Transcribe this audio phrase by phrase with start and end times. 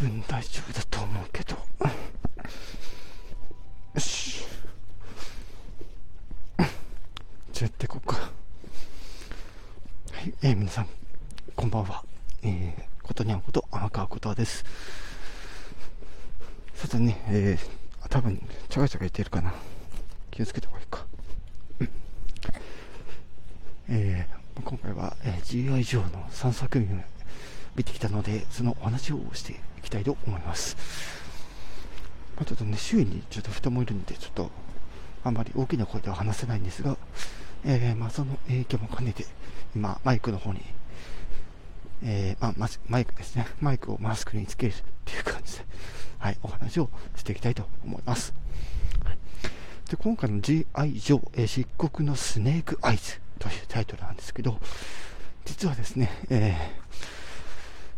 [0.00, 1.56] 分大丈夫だと思うけど。
[3.94, 4.46] よし。
[6.56, 6.64] じゃあ
[7.60, 8.14] やっていこうか。
[8.16, 8.22] は
[10.22, 10.86] い、えー、皆さん、
[11.54, 12.02] こんばんは。
[12.42, 14.64] えー、ことにゃんこと、天川ことわです。
[16.74, 19.52] さてね、えー、多分、ちゃがちゃが言ってるかな。
[20.30, 21.06] 気をつけた方がいいか。
[23.90, 26.88] えー、今回は、えー、GI 上の3作目を
[27.76, 30.76] 見てきたので、そのお話をしていきたいと思います。
[32.36, 34.50] まあ、ちょっとね、周囲にちょっと人もいるんで、ちょっと、
[35.24, 36.96] あんまり大きな声では話せないんですが、
[37.64, 39.26] えー、まあ、その影響も兼ねて、
[39.74, 40.60] 今、マイクの方に、
[42.02, 45.64] えー、まあ、マイクですね、マイクをマスクにつけるっていう感じで、
[46.18, 48.34] はい、お話をしていきたいと思います。
[49.90, 50.92] で今回の G.I.
[50.92, 54.58] ジョー、えー、漆黒のスネークアイズというタイトルなんですけど、
[55.44, 57.19] 実はですね、えー、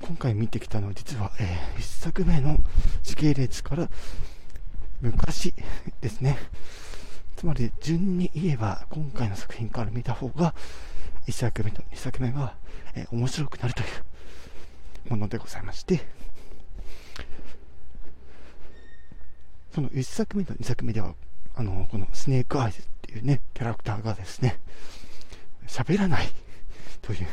[0.00, 2.58] 今回見てきたのは実は、えー、1作目の
[3.02, 3.88] 時系列から
[5.00, 5.54] 昔
[6.00, 6.38] ですね、
[7.36, 10.54] つまり順に言えば今回の作品から見た方が
[11.26, 12.54] 1作目と2作目が、
[12.94, 13.84] えー、面白くなるとい
[15.06, 16.00] うものでございまして。
[19.78, 21.14] その1作目と2作目では
[21.54, 24.58] あのこのスネークアイズっていうねキャラクターがですね
[25.68, 26.28] 喋らない
[27.00, 27.26] という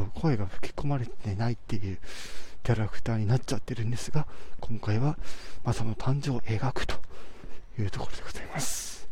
[0.00, 1.98] そう声が吹き込まれてないっていう
[2.62, 4.26] キャラクターになっちゃってるんですが
[4.60, 5.18] 今回は、
[5.62, 6.94] まあ、その誕生を描くと
[7.78, 9.06] いうところでございます。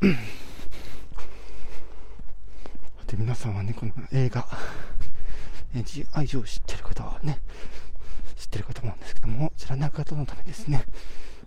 [0.00, 0.16] で
[3.16, 4.46] 皆さんはね、この映画、
[6.12, 7.40] 愛情を知ってる方はね、
[8.36, 10.84] 知ってるかと思うんですけども、知らない方のためですね、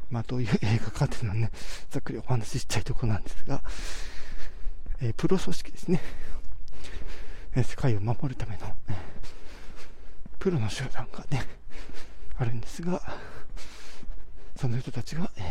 [0.10, 1.52] まあ、どういう映画かっていうのはね、
[1.90, 3.64] ざっくりお話ししたいところなんですが、
[5.02, 6.02] えー、プロ組織ですね、
[7.62, 8.75] 世界を守るための、
[10.40, 11.46] プロの集団がね、
[12.38, 13.02] あるんですが、
[14.56, 15.41] その人たちが、え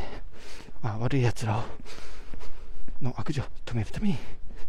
[0.82, 1.62] ー、あ、悪い奴らを
[3.00, 4.16] の悪事を止めるために、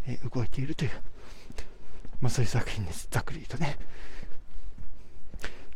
[0.06, 0.92] えー、動いているという、
[2.22, 3.08] まあ、そういう作品です。
[3.10, 3.78] ざっくり言うとね。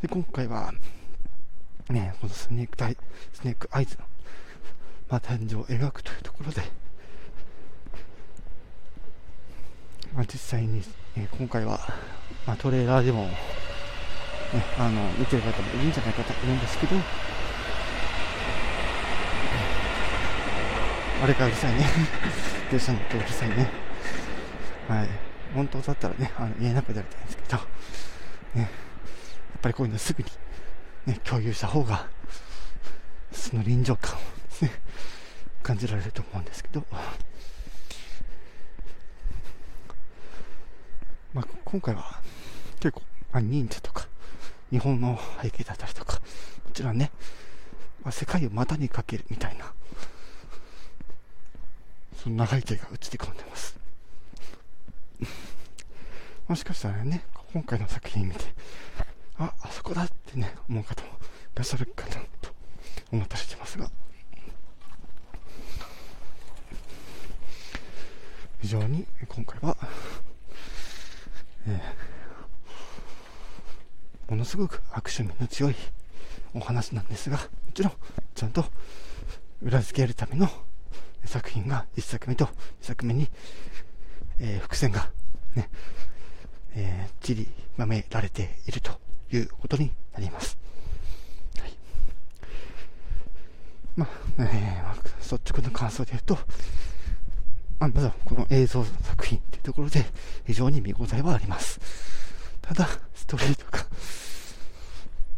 [0.01, 0.73] で、今回は、
[1.90, 2.97] ね、このスネークタイ、
[3.34, 4.06] スネークアイズの、
[5.09, 6.62] まあ、誕生を描くというところで、
[10.13, 10.84] まあ、実際に、
[11.19, 11.79] え、今回は、
[12.45, 13.33] まあ、トレーラーでも、ね、
[14.78, 16.95] あの、見てる方もいるんじゃないかと思うんですけど、
[21.23, 21.88] あれがうるさいね。
[22.69, 23.67] 電車乗ってうるさいね。
[24.88, 25.09] はい。
[25.55, 27.57] 本当だったらね、あの家の中でやりたいんですけど、
[28.53, 28.61] ね。
[28.61, 30.29] やっぱりこういうのすぐに、
[31.07, 32.05] ね、共有した方が、
[33.31, 34.72] その臨場感をですね、
[35.63, 36.85] 感じられると思うんですけど、
[41.34, 42.22] まあ、今回は
[42.79, 43.01] 結構、
[43.33, 44.07] まあ、忍者とか、
[44.72, 46.13] 日本の背景だったりとか、
[46.66, 47.11] もちろんね、
[48.03, 49.73] まあ、世界を股にかけるみたいな、
[52.16, 53.75] その長い手が映り込んでます。
[56.47, 58.45] もしかしたらね、今回の作品見て、
[59.38, 61.11] あ、あそこだってね、思う方もい
[61.53, 62.55] らっしゃるかなと
[63.11, 63.91] 思ったりしてますが、
[68.61, 69.75] 非常に今回は、
[71.67, 75.75] えー、ものすごくアクションの強い
[76.53, 77.43] お話なんですが、も
[77.73, 77.93] ちろん、
[78.34, 78.66] ちゃんと
[79.61, 80.49] 裏付けるための
[81.25, 82.49] 作品が1作目と2
[82.81, 83.28] 作目に、
[84.40, 85.09] えー、伏線が
[85.55, 85.69] ね、
[86.73, 88.91] えー、散りまめられていると
[89.31, 90.58] いうことになります。
[91.59, 91.78] はい、
[93.97, 94.09] まあ、
[94.40, 96.35] えー、率直な感想で言うと、
[97.79, 100.05] まあ、まずはこの映像作品ところで
[100.46, 101.81] 非常に見応えはあります。
[102.61, 103.85] ただ、ストーリーとか、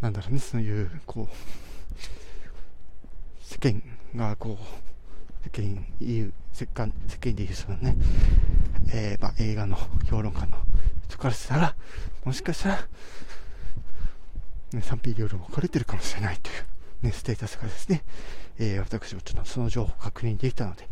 [0.02, 1.36] なんだろうね、そういう、こう、
[3.42, 3.82] 世間
[4.16, 7.96] がこう、世間言う、世間世間で言うそのね、
[8.94, 10.60] えー、まあ、映画の評論家の
[11.08, 11.76] 人からしたら、
[12.24, 12.88] もしかしたら、
[14.74, 16.54] ね、賛否両論分かれてるかもしれないとい
[17.02, 18.04] う、ね、ステータスがですね、
[18.60, 20.88] えー、私もちょっとその情報を確認できたので、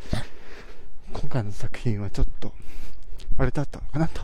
[1.14, 2.52] 今回の作品はちょっと、
[3.38, 4.22] あれだったのかなと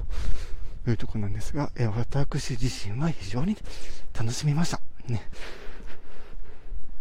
[0.90, 3.58] いうところなんですが、えー、私自身は非常に
[4.18, 4.82] 楽しみました。
[5.08, 5.30] ね。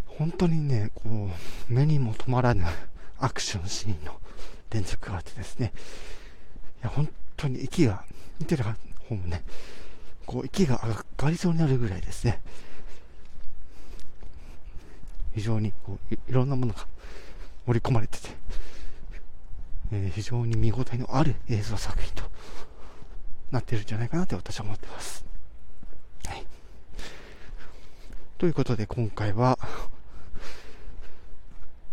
[0.07, 1.31] 本当にね、こ
[1.71, 2.65] う、目にも止まらぬ
[3.19, 4.21] アクションシーンの
[4.71, 5.73] 連続があってですね、
[6.81, 8.05] いや、本当に息が、
[8.39, 8.75] 見てる方
[9.15, 9.43] もね、
[10.27, 10.95] こう、息が上
[11.25, 12.41] がりそうになるぐらいですね、
[15.35, 16.87] 非常にこういろんなものが
[17.67, 18.29] 盛り込まれてて、
[19.93, 22.23] えー、非常に見応えのある映像作品と
[23.51, 25.25] なってるんじゃないかなって私は思ってます。
[26.27, 26.47] はい
[28.39, 29.59] ということで今回は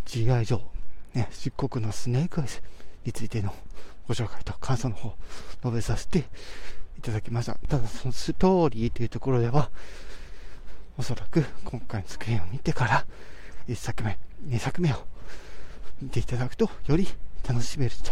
[0.06, 0.62] GI 上、
[1.13, 2.62] ね、漆黒のスネークアイズ
[3.06, 3.54] についての
[4.07, 5.13] ご紹介と感想の方
[5.62, 6.25] 述べさせて
[6.98, 7.56] いただきました。
[7.68, 9.69] ただそのストーリーというところでは
[10.98, 13.06] おそらく今回の作品を見てから
[13.68, 14.18] 1作目、
[14.48, 14.96] 2作目を
[16.01, 17.07] 見ていただくとより
[17.47, 18.12] 楽しめると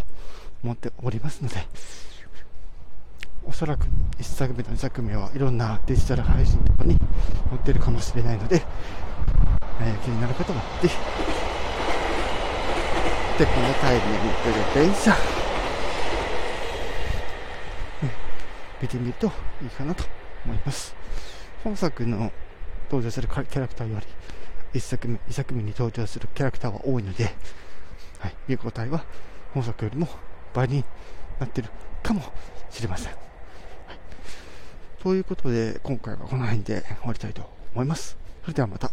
[0.63, 1.55] 思っておりますので
[3.47, 3.87] おそらく
[4.19, 6.97] 1作目と2作目はいろんなデジタル配信とかに
[7.49, 8.61] 載ってるかもしれないので、
[9.79, 10.95] えー、気になる方はぜひ、
[13.39, 15.17] で、このタイミングで電車、ね、
[18.81, 19.27] 見てみると
[19.61, 20.03] いいかなと
[20.43, 20.93] 思います。
[21.63, 22.31] 本作の
[22.85, 24.05] 登場するキャラクターより
[24.79, 27.29] 1作目、2作目に登場するキャラクターは多いので、
[28.19, 29.03] はい、見応えは
[29.53, 30.07] 本作よりも
[30.53, 30.83] 倍に
[31.39, 31.69] なってる
[32.03, 32.21] かも
[32.69, 33.13] しれません。
[35.01, 38.17] ということで、今回はこの辺で終わりたいと思います。
[38.41, 38.91] それではまた。